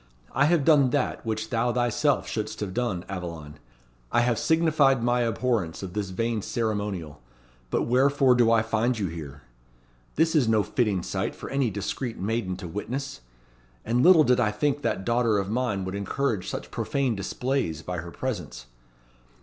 "I 0.31 0.45
have 0.45 0.65
done 0.65 0.89
that 0.89 1.23
which 1.23 1.51
thou 1.51 1.71
thyself 1.71 2.27
should'st 2.27 2.59
have 2.61 2.73
done, 2.73 3.05
Aveline. 3.07 3.59
I 4.11 4.21
have 4.21 4.39
signified 4.39 5.03
my 5.03 5.21
abhorrence 5.21 5.83
of 5.83 5.93
this 5.93 6.09
vain 6.09 6.41
ceremonial. 6.41 7.21
But 7.69 7.83
wherefore 7.83 8.33
do 8.33 8.51
I 8.51 8.63
find 8.63 8.97
you 8.97 9.05
here? 9.09 9.43
This 10.15 10.33
is 10.33 10.47
no 10.47 10.63
fitting 10.63 11.03
sight 11.03 11.35
for 11.35 11.51
any 11.51 11.69
discreet 11.69 12.17
maiden 12.17 12.55
to 12.57 12.67
witness; 12.67 13.21
and 13.85 14.01
little 14.01 14.23
did 14.23 14.39
I 14.39 14.49
think 14.49 14.81
that 14.81 15.05
daughter 15.05 15.37
of 15.37 15.51
mine 15.51 15.85
would 15.85 15.93
encourage 15.93 16.49
such 16.49 16.71
profane 16.71 17.15
displays 17.15 17.83
by 17.83 17.99
her 17.99 18.09
presence. 18.09 18.65